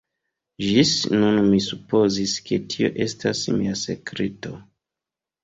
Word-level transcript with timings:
Ĝis 0.67 0.93
nun 1.23 1.37
mi 1.49 1.59
supozis 1.65 2.33
ke 2.49 2.59
tio 2.73 2.91
estas 3.07 3.45
mia 3.61 3.77
sekreto. 3.85 4.57